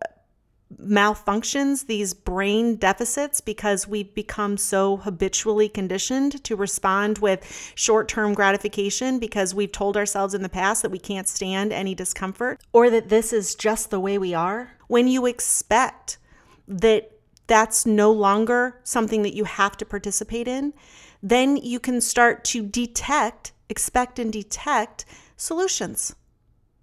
[0.77, 8.35] malfunctions, these brain deficits, because we've become so habitually conditioned to respond with short term
[8.35, 12.91] gratification because we've told ourselves in the past that we can't stand any discomfort or
[12.91, 14.73] that this is just the way we are.
[14.89, 16.19] When you expect
[16.67, 17.13] that
[17.47, 20.75] that's no longer something that you have to participate in,
[21.23, 26.15] then you can start to detect, expect, and detect solutions.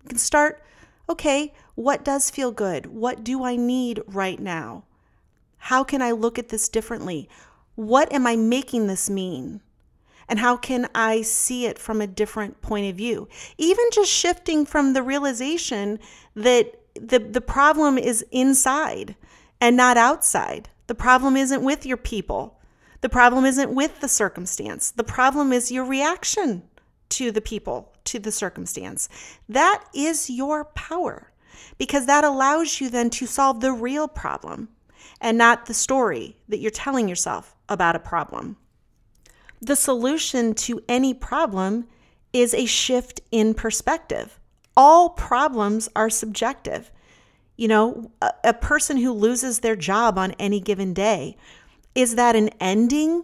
[0.04, 0.64] You can start,
[1.10, 2.88] okay, what does feel good?
[2.88, 4.84] What do I need right now?
[5.58, 7.30] How can I look at this differently?
[7.76, 9.62] What am I making this mean?
[10.28, 13.28] And how can I see it from a different point of view?
[13.58, 16.00] Even just shifting from the realization
[16.36, 19.16] that the, the problem is inside
[19.62, 20.70] and not outside.
[20.88, 22.60] The problem isn't with your people.
[23.02, 24.92] The problem isn't with the circumstance.
[24.92, 26.64] The problem is your reaction
[27.10, 29.10] to the people, to the circumstance.
[29.48, 31.32] That is your power
[31.78, 34.70] because that allows you then to solve the real problem
[35.22, 38.58] and not the story that you're telling yourself about a problem.
[39.62, 41.88] The solution to any problem
[42.34, 44.40] is a shift in perspective.
[44.76, 46.92] All problems are subjective.
[47.56, 51.38] You know, a, a, person who loses their job on any given day,
[51.96, 53.24] is that an ending?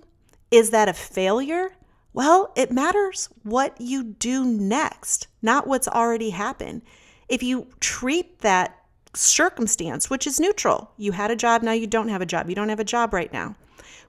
[0.49, 1.73] Is that a failure?
[2.13, 6.82] Well, it matters what you do next, not what's already happened.
[7.30, 8.78] If you treat that
[9.13, 12.56] circumstance, which is neutral, you had a job, now you don't have a job, you
[12.56, 13.56] don't have a job right now.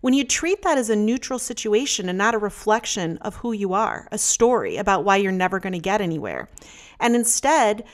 [0.01, 3.73] When you treat that as a neutral situation and not a reflection of who you
[3.73, 6.49] are, a story about why you're never going to get anywhere,
[6.99, 7.85] and instead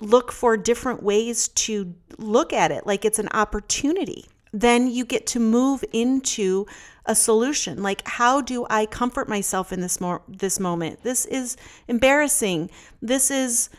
[0.00, 5.26] look for different ways to look at it like it's an opportunity, then you get
[5.28, 6.66] to move into
[7.06, 7.82] a solution.
[7.82, 11.02] Like, how do I comfort myself in this more this moment?
[11.02, 11.56] This is
[11.88, 12.70] embarrassing.
[13.02, 13.70] This is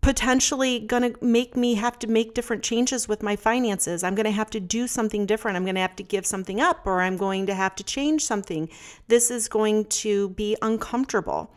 [0.00, 4.02] potentially going to make me have to make different changes with my finances.
[4.02, 5.56] I'm going to have to do something different.
[5.56, 8.24] I'm going to have to give something up or I'm going to have to change
[8.24, 8.68] something.
[9.06, 11.54] This is going to be uncomfortable.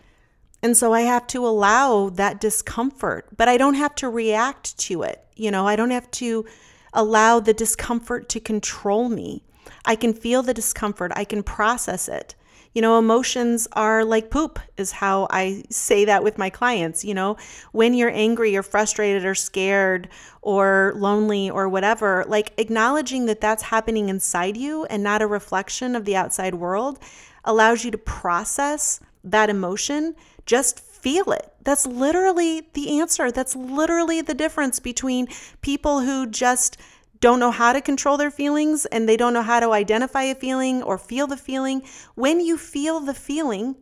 [0.62, 5.02] And so I have to allow that discomfort, but I don't have to react to
[5.02, 5.26] it.
[5.36, 6.46] You know, I don't have to
[6.94, 9.44] allow the discomfort to control me.
[9.86, 12.36] I can feel the discomfort, I can process it.
[12.73, 17.06] You know, emotions are like poop, is how I say that with my clients.
[17.06, 17.38] You know,
[17.71, 20.10] when you're angry or frustrated or scared
[20.41, 25.95] or lonely or whatever, like acknowledging that that's happening inside you and not a reflection
[25.95, 26.99] of the outside world
[27.45, 30.15] allows you to process that emotion.
[30.47, 31.54] Just feel it.
[31.63, 33.32] That's literally the answer.
[33.32, 35.28] That's literally the difference between
[35.62, 36.78] people who just
[37.23, 40.36] don't know how to control their feelings and they don't know how to identify a
[40.36, 41.81] feeling or feel the feeling,
[42.15, 43.77] when you feel the feeling,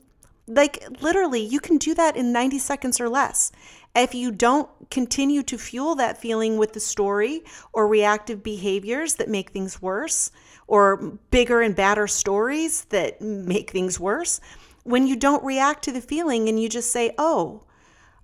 [0.45, 3.51] like literally, you can do that in 90 seconds or less.
[3.95, 7.41] If you don't continue to fuel that feeling with the story
[7.73, 10.29] or reactive behaviors that make things worse,
[10.67, 14.39] or bigger and badder stories that make things worse,
[14.83, 17.63] when you don't react to the feeling and you just say, oh,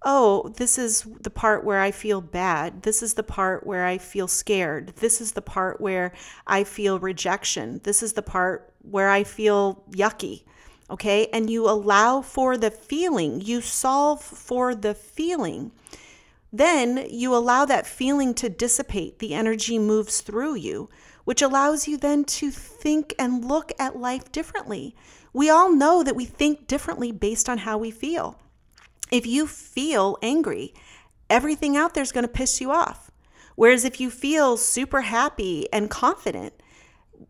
[0.04, 2.84] oh, this is the part where I feel bad.
[2.84, 4.94] This is the part where I feel scared.
[4.98, 6.14] This is the part where
[6.46, 7.82] I feel rejection.
[7.84, 10.43] This is the part where I feel yucky.
[10.89, 11.28] Okay.
[11.34, 15.72] And you allow for the feeling, you solve for the feeling.
[16.54, 19.20] Then you allow that feeling to dissipate.
[19.20, 20.89] The energy moves through you,
[21.26, 24.95] which allows you then to think and look at life differently.
[25.34, 28.39] We all know that we think differently based on how we feel.
[29.12, 30.74] If you feel angry,
[31.30, 33.12] everything out there is going to piss you off.
[33.55, 36.53] Whereas if you feel super happy and confident,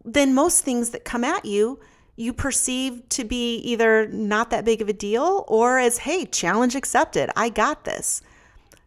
[0.03, 1.79] then most things that come at you,
[2.15, 6.75] you perceive to be either not that big of a deal or as, hey, challenge
[6.75, 7.29] accepted.
[7.35, 8.21] I got this.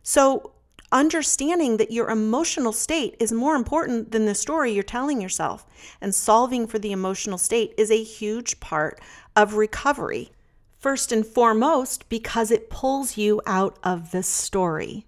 [0.02, 0.52] So,
[0.92, 5.64] understanding that your emotional state is more important than the story you're telling yourself
[6.00, 9.00] and solving for the emotional state is a huge part
[9.36, 10.32] of recovery.
[10.80, 15.04] First and foremost, because it pulls you out of the story.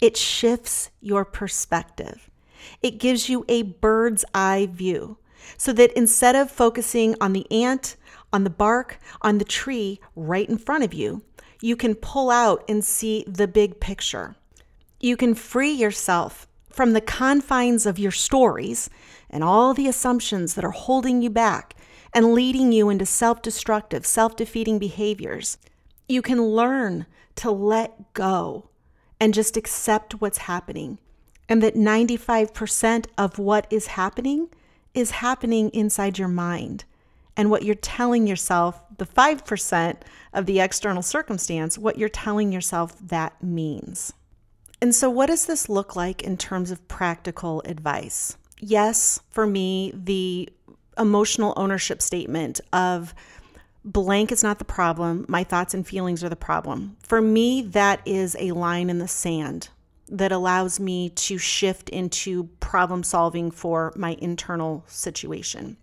[0.00, 2.30] It shifts your perspective.
[2.82, 5.18] It gives you a bird's eye view
[5.58, 7.96] so that instead of focusing on the ant,
[8.32, 11.22] on the bark, on the tree right in front of you,
[11.60, 14.34] you can pull out and see the big picture.
[14.98, 18.88] You can free yourself from the confines of your stories
[19.28, 21.74] and all the assumptions that are holding you back
[22.12, 25.58] and leading you into self destructive, self defeating behaviors.
[26.08, 27.06] You can learn
[27.36, 28.68] to let go
[29.20, 30.98] and just accept what's happening.
[31.48, 34.48] And that 95% of what is happening
[34.94, 36.84] is happening inside your mind.
[37.36, 39.96] And what you're telling yourself, the 5%
[40.32, 44.12] of the external circumstance, what you're telling yourself that means.
[44.82, 48.36] And so, what does this look like in terms of practical advice?
[48.60, 50.48] Yes, for me, the
[51.00, 53.14] emotional ownership statement of
[53.84, 56.96] blank is not the problem, my thoughts and feelings are the problem.
[57.02, 59.70] For me, that is a line in the sand
[60.08, 65.76] that allows me to shift into problem solving for my internal situation.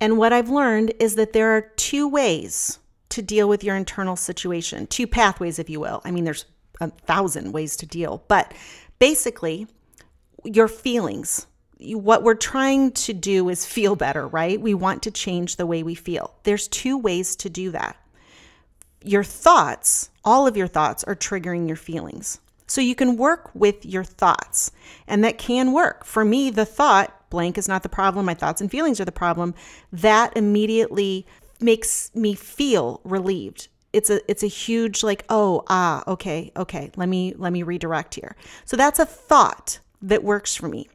[0.00, 2.78] And what I've learned is that there are two ways
[3.08, 6.00] to deal with your internal situation, two pathways, if you will.
[6.04, 6.44] I mean, there's
[6.80, 8.54] a thousand ways to deal, but
[8.98, 9.66] basically,
[10.44, 11.46] your feelings.
[11.80, 14.60] What we're trying to do is feel better, right?
[14.60, 16.34] We want to change the way we feel.
[16.42, 17.96] There's two ways to do that.
[19.04, 22.40] Your thoughts, all of your thoughts, are triggering your feelings.
[22.66, 24.72] So you can work with your thoughts,
[25.06, 26.04] and that can work.
[26.04, 29.12] For me, the thought, blank is not the problem, my thoughts and feelings are the
[29.12, 29.54] problem,
[29.92, 31.26] that immediately
[31.60, 33.68] makes me feel relieved.
[33.92, 38.16] It's a it's a huge like, oh, ah, okay, okay, let me let me redirect
[38.16, 38.36] here.
[38.66, 40.88] So that's a thought that works for me.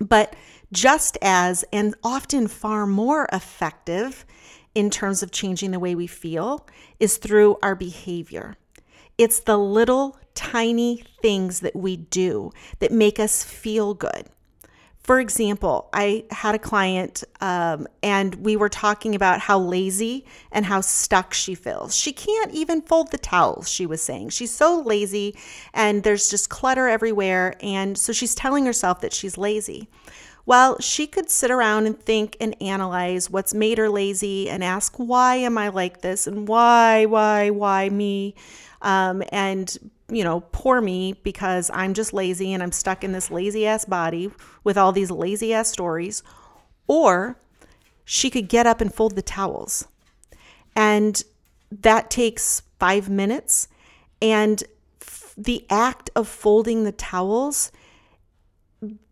[0.00, 0.34] But
[0.72, 4.24] just as and often far more effective
[4.74, 6.66] in terms of changing the way we feel
[6.98, 8.56] is through our behavior.
[9.18, 14.28] It's the little tiny things that we do that make us feel good.
[15.02, 20.64] For example, I had a client um, and we were talking about how lazy and
[20.64, 21.96] how stuck she feels.
[21.96, 24.28] She can't even fold the towels, she was saying.
[24.28, 25.36] She's so lazy
[25.74, 27.56] and there's just clutter everywhere.
[27.60, 29.88] And so she's telling herself that she's lazy.
[30.44, 34.96] Well, she could sit around and think and analyze what's made her lazy and ask,
[34.96, 36.26] why am I like this?
[36.26, 38.34] And why, why, why me?
[38.82, 39.76] Um, and
[40.12, 43.86] you know, poor me because I'm just lazy and I'm stuck in this lazy ass
[43.86, 44.30] body
[44.62, 46.22] with all these lazy ass stories.
[46.86, 47.38] Or
[48.04, 49.88] she could get up and fold the towels.
[50.76, 51.22] And
[51.70, 53.68] that takes five minutes.
[54.20, 54.62] And
[55.36, 57.72] the act of folding the towels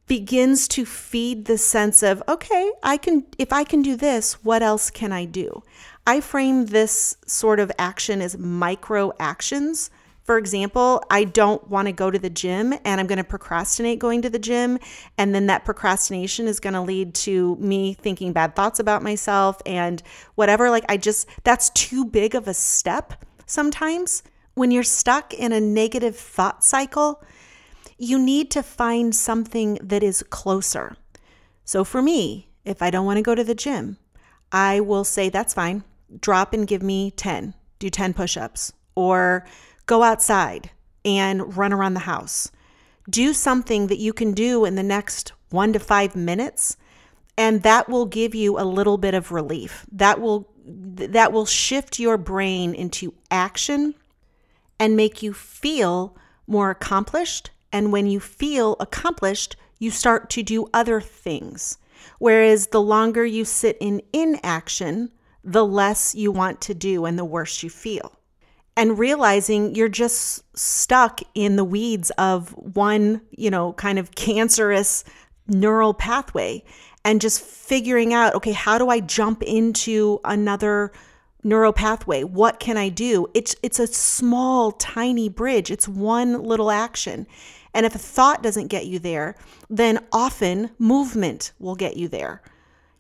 [0.07, 4.63] begins to feed the sense of, okay, I can, if I can do this, what
[4.63, 5.63] else can I do?
[6.07, 9.91] I frame this sort of action as micro actions
[10.31, 13.99] for example, I don't want to go to the gym and I'm going to procrastinate
[13.99, 14.79] going to the gym.
[15.19, 19.61] And then that procrastination is going to lead to me thinking bad thoughts about myself
[19.67, 20.01] and
[20.37, 20.71] whatever.
[20.71, 24.23] Like, I just, that's too big of a step sometimes.
[24.55, 27.25] When you're stuck in a negative thought cycle,
[27.99, 30.97] you need to find something that is closer.
[31.65, 33.97] So for me, if I don't want to go to the gym,
[34.53, 35.83] I will say, that's fine.
[36.19, 38.73] Drop and give me 10, do 10 push ups.
[38.95, 39.45] Or
[39.91, 40.71] Go outside
[41.05, 42.53] and run around the house.
[43.09, 46.77] Do something that you can do in the next one to five minutes,
[47.37, 49.85] and that will give you a little bit of relief.
[49.91, 53.97] That will that will shift your brain into action
[54.79, 57.51] and make you feel more accomplished.
[57.73, 61.79] And when you feel accomplished, you start to do other things.
[62.21, 65.11] Whereas the longer you sit in inaction,
[65.43, 68.21] the less you want to do and the worse you feel
[68.77, 75.05] and realizing you're just stuck in the weeds of one, you know, kind of cancerous
[75.47, 76.65] neural pathway
[77.05, 80.93] and just figuring out, okay, how do I jump into another
[81.43, 82.23] neural pathway?
[82.23, 83.27] What can I do?
[83.35, 85.71] It's it's a small tiny bridge.
[85.71, 87.27] It's one little action.
[87.75, 89.37] And if a thought doesn't get you there,
[89.69, 92.43] then often movement will get you there.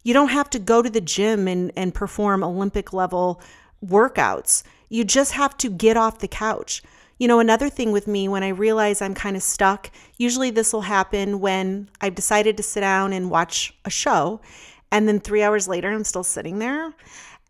[0.02, 3.40] You don't have to go to the gym and, and perform Olympic level
[3.84, 4.62] workouts.
[4.88, 6.82] You just have to get off the couch.
[7.18, 10.72] You know, another thing with me when I realize I'm kind of stuck, usually this
[10.72, 14.40] will happen when I've decided to sit down and watch a show,
[14.90, 16.94] and then three hours later, I'm still sitting there.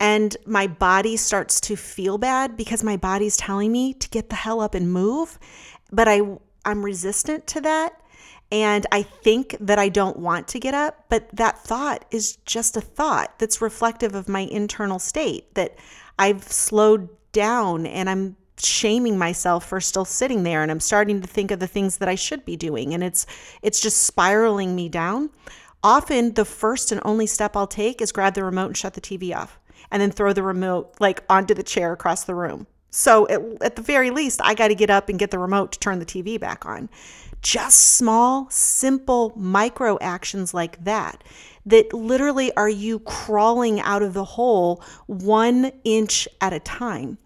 [0.00, 4.34] And my body starts to feel bad because my body's telling me to get the
[4.34, 5.38] hell up and move.
[5.92, 6.22] But I,
[6.64, 7.99] I'm resistant to that.
[8.52, 12.76] And I think that I don't want to get up, but that thought is just
[12.76, 15.78] a thought that's reflective of my internal state that
[16.18, 21.26] I've slowed down and I'm shaming myself for still sitting there and I'm starting to
[21.26, 23.24] think of the things that I should be doing and it's
[23.62, 25.30] it's just spiraling me down.
[25.82, 29.00] Often the first and only step I'll take is grab the remote and shut the
[29.00, 29.58] TV off
[29.90, 32.66] and then throw the remote like onto the chair across the room.
[32.90, 35.72] So at, at the very least, I got to get up and get the remote
[35.72, 36.88] to turn the TV back on.
[37.42, 41.24] Just small, simple micro actions like that
[41.66, 47.18] that literally are you crawling out of the hole one inch at a time.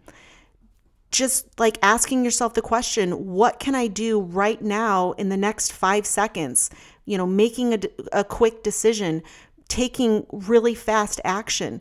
[1.10, 5.72] Just like asking yourself the question what can i do right now in the next
[5.72, 6.70] five seconds?
[7.04, 7.80] You know making a,
[8.12, 9.22] a quick decision
[9.68, 11.80] taking really fast action.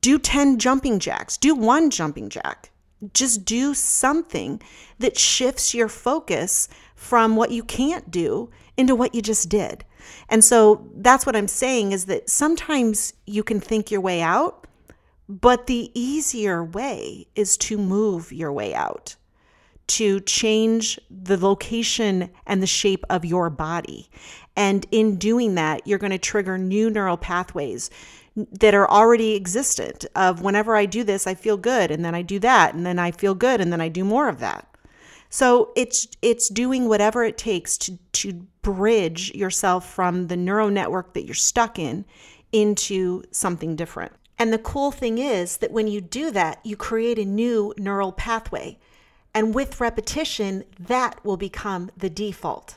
[0.00, 1.36] Do 10 jumping jacks.
[1.36, 2.71] Do one jumping jack
[3.14, 4.60] just do something
[4.98, 9.84] that shifts your focus from what you can't do into what you just did
[10.28, 14.62] and so that's what i'm saying is that sometimes you can think your way out
[15.28, 19.16] but the easier way is to move your way out,
[19.86, 24.10] to change the location and the shape of your body.
[24.56, 27.88] And in doing that, you're going to trigger new neural pathways
[28.36, 32.22] that are already existent of whenever I do this, I feel good, and then I
[32.22, 34.66] do that, and then I feel good, and then I do more of that.
[35.28, 41.14] So it's it's doing whatever it takes to to bridge yourself from the neural network
[41.14, 42.04] that you're stuck in
[42.52, 44.12] into something different.
[44.38, 48.12] And the cool thing is that when you do that, you create a new neural
[48.12, 48.78] pathway.
[49.34, 52.76] And with repetition, that will become the default.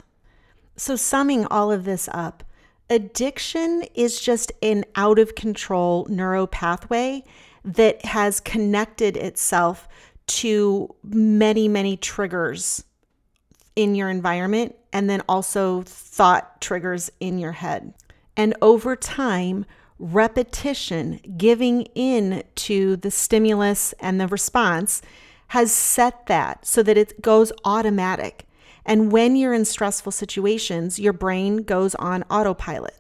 [0.78, 2.44] So, summing all of this up,
[2.90, 7.24] addiction is just an out of control neuro pathway
[7.64, 9.88] that has connected itself
[10.28, 12.84] to many, many triggers
[13.76, 17.94] in your environment and then also thought triggers in your head.
[18.38, 19.66] And over time,
[20.00, 25.02] repetition, giving in to the stimulus and the response
[25.48, 28.45] has set that so that it goes automatic.
[28.86, 32.96] And when you're in stressful situations, your brain goes on autopilot.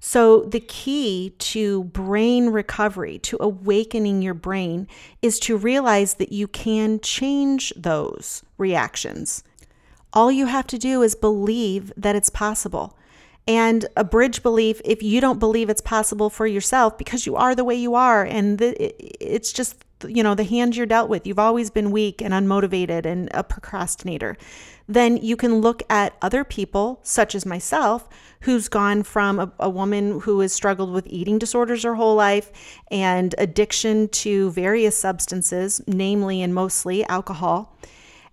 [0.00, 4.86] So, the key to brain recovery, to awakening your brain,
[5.22, 9.42] is to realize that you can change those reactions.
[10.12, 12.96] All you have to do is believe that it's possible
[13.48, 17.54] and a bridge belief if you don't believe it's possible for yourself because you are
[17.54, 21.26] the way you are and it's just you know the hand you're dealt with.
[21.26, 24.36] You've always been weak and unmotivated and a procrastinator.
[24.86, 28.08] Then you can look at other people such as myself
[28.42, 32.52] who's gone from a, a woman who has struggled with eating disorders her whole life
[32.90, 37.76] and addiction to various substances namely and mostly alcohol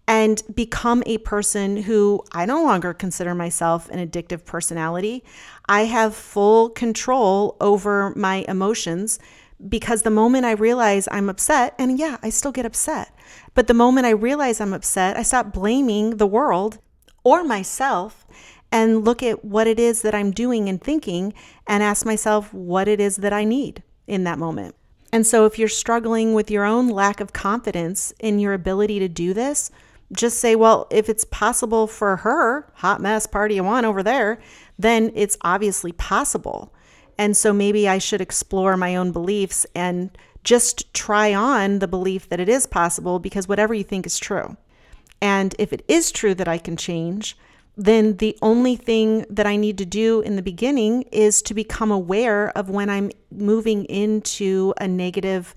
[0.07, 5.23] and become a person who I no longer consider myself an addictive personality.
[5.67, 9.17] I have full control over my emotions
[9.67, 13.11] because the moment I realize I'm upset, and yeah, I still get upset,
[13.53, 16.79] but the moment I realize I'm upset, I stop blaming the world
[17.23, 18.27] or myself
[18.71, 21.33] and look at what it is that I'm doing and thinking
[21.65, 24.75] and ask myself what it is that I need in that moment.
[25.11, 29.07] And so, if you're struggling with your own lack of confidence in your ability to
[29.07, 29.71] do this,
[30.13, 34.39] just say, well, if it's possible for her, hot mess party you want over there,
[34.77, 36.73] then it's obviously possible.
[37.17, 42.29] And so maybe I should explore my own beliefs and just try on the belief
[42.29, 44.57] that it is possible because whatever you think is true.
[45.21, 47.37] And if it is true that I can change,
[47.77, 51.91] then the only thing that I need to do in the beginning is to become
[51.91, 55.55] aware of when I'm moving into a negative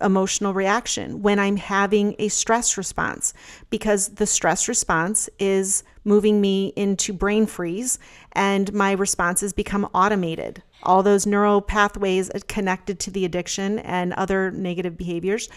[0.00, 3.34] emotional reaction, when I'm having a stress response,
[3.70, 7.98] because the stress response is moving me into brain freeze
[8.32, 10.62] and my responses become automated.
[10.82, 15.48] All those neural pathways connected to the addiction and other negative behaviors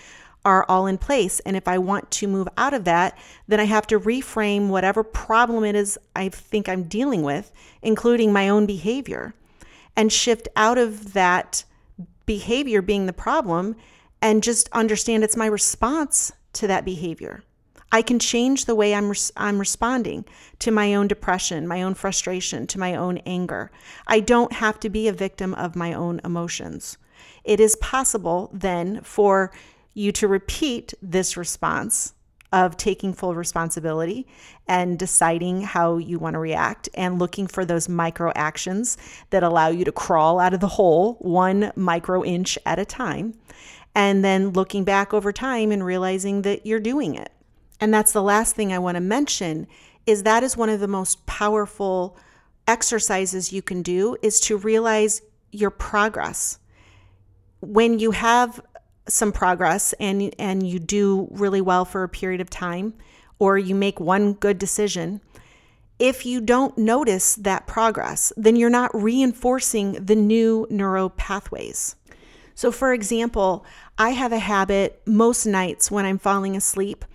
[0.45, 1.39] are all in place.
[1.41, 3.17] And if I want to move out of that,
[3.47, 8.33] then I have to reframe whatever problem it is I think I'm dealing with, including
[8.33, 9.33] my own behavior,
[9.95, 11.63] and shift out of that
[12.25, 13.75] behavior being the problem
[14.23, 17.43] and just understand it's my response to that behavior.
[17.91, 20.23] I can change the way I'm, res- I'm responding
[20.59, 23.69] to my own depression, my own frustration, to my own anger.
[24.07, 26.97] I don't have to be a victim of my own emotions.
[27.43, 29.51] It is possible then for
[29.93, 32.13] you to repeat this response
[32.53, 34.27] of taking full responsibility
[34.67, 38.95] and deciding how you want to react and looking for those micro actions
[39.31, 43.33] that allow you to crawl out of the hole one micro inch at a time.
[43.95, 47.31] And then looking back over time and realizing that you're doing it.
[47.79, 49.67] And that's the last thing I want to mention
[50.05, 52.17] is that is one of the most powerful
[52.67, 55.21] exercises you can do is to realize
[55.51, 56.59] your progress.
[57.61, 58.61] When you have
[59.07, 62.93] some progress and and you do really well for a period of time
[63.37, 65.21] or you make one good decision,
[65.99, 71.95] if you don't notice that progress, then you're not reinforcing the new neuro pathways.
[72.55, 73.65] So for example,
[73.97, 77.05] I have a habit most nights when I'm falling asleep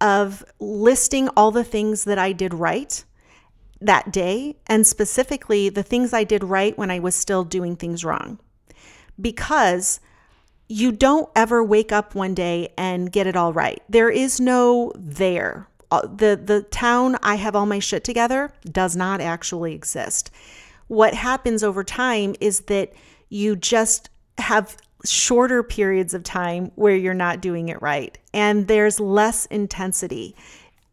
[0.00, 3.04] of listing all the things that I did right
[3.80, 8.04] that day and specifically the things I did right when I was still doing things
[8.04, 8.38] wrong.
[9.20, 10.00] Because
[10.68, 13.82] you don't ever wake up one day and get it all right.
[13.88, 15.68] There is no there.
[15.90, 20.30] Uh, the the town I have all my shit together does not actually exist.
[20.88, 22.92] What happens over time is that
[23.28, 28.98] you just have shorter periods of time where you're not doing it right and there's
[28.98, 30.34] less intensity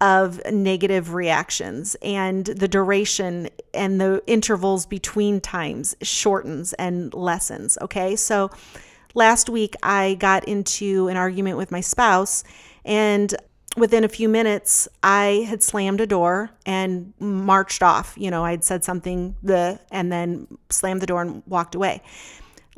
[0.01, 8.15] of negative reactions and the duration and the intervals between times shortens and lessens okay
[8.15, 8.51] so
[9.13, 12.43] last week I got into an argument with my spouse,
[12.85, 13.33] and
[13.77, 18.13] within a few minutes, I had slammed a door and marched off.
[18.17, 22.01] You know, I'd said something, the and then slammed the door and walked away.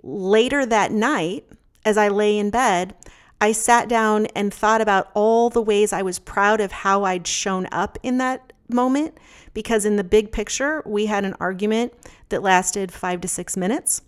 [0.08, 1.45] Later that night,
[1.84, 2.93] as I lay in bed,
[3.41, 7.26] I sat down and thought about all the ways I was proud of how I'd
[7.26, 9.18] shown up in that moment
[9.56, 11.93] because in the big picture, we had an argument
[12.30, 14.03] that lasted 5 to 6 minutes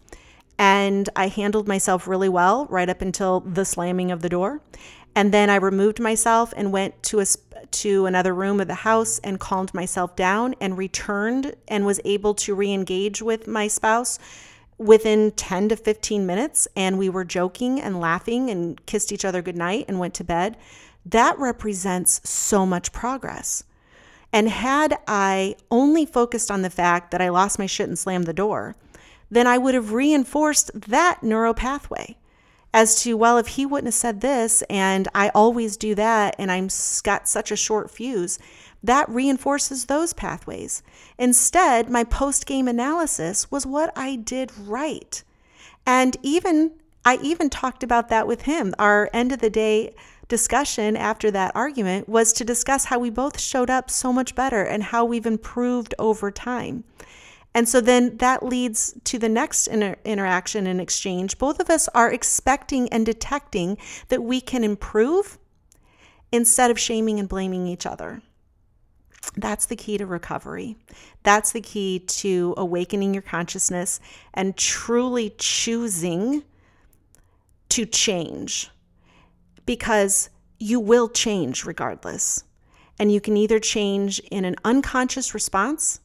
[0.60, 4.62] and I handled myself really well right up until the slamming of the door.
[5.16, 7.26] And then I removed myself and went to a
[7.70, 12.36] to another room of the house and calmed myself down and returned and was able
[12.36, 14.20] to re-engage with my spouse
[14.78, 19.42] within 10 to 15 minutes and we were joking and laughing and kissed each other
[19.42, 20.58] goodnight and went to bed.
[21.06, 23.64] That represents so much progress.
[24.34, 28.26] And had I only focused on the fact that I lost my shit and slammed
[28.26, 28.76] the door,
[29.32, 32.18] then I would have reinforced that neural pathway
[32.74, 36.52] as to, well, if he wouldn't have said this and I always do that and
[36.52, 36.70] I'm
[37.04, 38.38] got such a short fuse,
[38.88, 40.82] that reinforces those pathways.
[41.18, 45.24] Instead, my post game analysis was what I did right.
[45.86, 46.74] And even
[47.06, 48.74] I even talked about that with him.
[48.78, 49.96] Our end of the day
[50.28, 54.64] discussion after that argument was to discuss how we both showed up so much better
[54.64, 56.84] and how we've improved over time.
[57.54, 61.38] And so then that leads to the next inter- interaction and exchange.
[61.38, 63.78] Both of us are expecting and detecting
[64.10, 65.40] that we can improve
[66.32, 68.22] instead of shaming and blaming each other.
[69.36, 70.78] That's the key to recovery.
[71.24, 74.00] That's the key to awakening your consciousness
[74.34, 76.44] and truly choosing
[77.70, 78.72] to change
[79.66, 82.44] because you will change regardless.
[83.00, 86.00] And you can either change in an unconscious response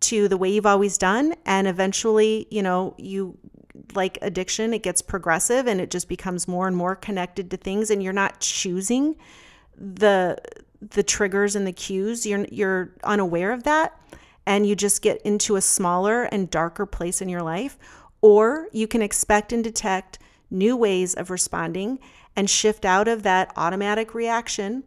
[0.00, 3.36] to the way you've always done and eventually you know you
[3.94, 7.90] like addiction it gets progressive and it just becomes more and more connected to things
[7.90, 9.16] and you're not choosing
[9.76, 10.36] the
[10.90, 13.98] the triggers and the cues you're you're unaware of that
[14.46, 17.78] and you just get into a smaller and darker place in your life
[18.20, 20.18] or you can expect and detect
[20.50, 21.98] new ways of responding
[22.36, 24.84] and shift out of that automatic reaction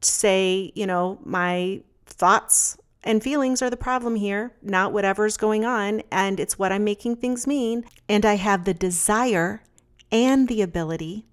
[0.00, 6.02] say you know my thoughts and feelings are the problem here, not whatever's going on.
[6.10, 7.84] And it's what I'm making things mean.
[8.08, 9.62] And I have the desire
[10.12, 11.26] and the ability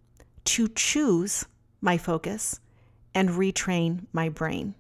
[0.45, 1.45] to choose
[1.81, 2.59] my focus
[3.17, 4.75] and retrain my brain.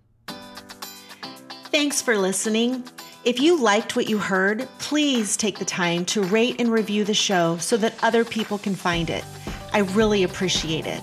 [1.71, 2.83] Thanks for listening.
[3.25, 7.15] If you liked what you heard, please take the time to rate and review the
[7.15, 9.25] show so that other people can find it.
[9.73, 11.01] I really appreciate it.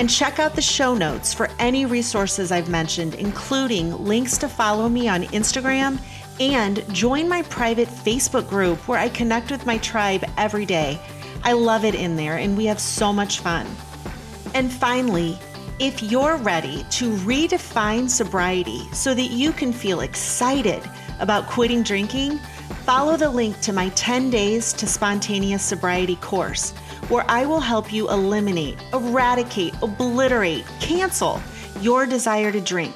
[0.00, 4.88] And check out the show notes for any resources I've mentioned, including links to follow
[4.88, 6.00] me on Instagram
[6.40, 10.98] and join my private Facebook group where I connect with my tribe every day.
[11.44, 13.66] I love it in there and we have so much fun.
[14.54, 15.38] And finally,
[15.78, 20.82] if you're ready to redefine sobriety so that you can feel excited
[21.18, 22.38] about quitting drinking,
[22.84, 26.72] follow the link to my 10 Days to Spontaneous Sobriety course
[27.08, 31.40] where I will help you eliminate, eradicate, obliterate, cancel
[31.80, 32.94] your desire to drink.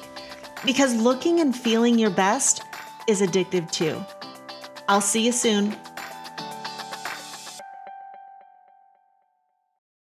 [0.65, 2.63] Because looking and feeling your best
[3.07, 4.03] is addictive too.
[4.87, 5.75] I'll see you soon.